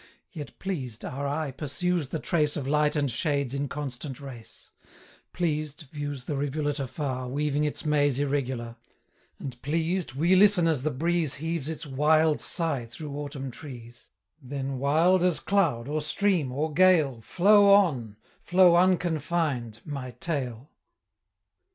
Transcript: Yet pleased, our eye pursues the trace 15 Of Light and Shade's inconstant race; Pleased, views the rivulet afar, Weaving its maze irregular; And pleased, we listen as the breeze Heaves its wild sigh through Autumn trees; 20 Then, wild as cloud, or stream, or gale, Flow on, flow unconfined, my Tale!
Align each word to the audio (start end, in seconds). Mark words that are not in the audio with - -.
Yet 0.31 0.57
pleased, 0.57 1.05
our 1.05 1.27
eye 1.27 1.51
pursues 1.51 2.07
the 2.07 2.17
trace 2.17 2.55
15 2.55 2.61
Of 2.61 2.67
Light 2.67 2.95
and 2.95 3.11
Shade's 3.11 3.53
inconstant 3.53 4.19
race; 4.19 4.71
Pleased, 5.31 5.85
views 5.91 6.23
the 6.23 6.35
rivulet 6.35 6.79
afar, 6.79 7.27
Weaving 7.27 7.65
its 7.65 7.85
maze 7.85 8.17
irregular; 8.17 8.77
And 9.37 9.61
pleased, 9.61 10.13
we 10.15 10.35
listen 10.35 10.67
as 10.67 10.81
the 10.81 10.89
breeze 10.89 11.35
Heaves 11.35 11.69
its 11.69 11.85
wild 11.85 12.41
sigh 12.41 12.87
through 12.87 13.15
Autumn 13.15 13.51
trees; 13.51 14.09
20 14.41 14.49
Then, 14.55 14.79
wild 14.79 15.21
as 15.21 15.39
cloud, 15.39 15.87
or 15.87 16.01
stream, 16.01 16.51
or 16.51 16.73
gale, 16.73 17.21
Flow 17.21 17.71
on, 17.71 18.17
flow 18.41 18.75
unconfined, 18.77 19.81
my 19.85 20.15
Tale! 20.19 20.71